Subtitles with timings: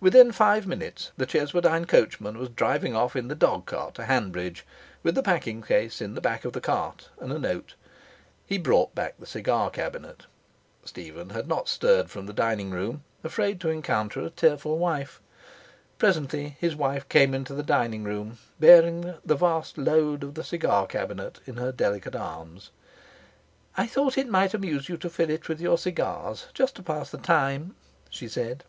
[0.00, 4.64] Within five minutes the Cheswardine coachman was driving off in the dogcart to Hanbridge,
[5.02, 7.74] with the packing case in the back of the cart, and a note.
[8.46, 10.24] He brought back the cigar cabinet.
[10.84, 15.20] Stephen had not stirred from the dining room, afraid to encounter a tearful wife.
[15.98, 20.86] Presently his wife came into the dining room bearing the vast load of the cigar
[20.86, 22.70] cabinet in her delicate arms.
[23.76, 27.10] 'I thought it might amuse you to fill it with your cigars just to pass
[27.10, 27.74] the time,'
[28.08, 28.64] she said.